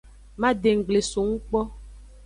Madenggble 0.41 0.99
songu 1.11 1.37
kpo. 1.47 1.59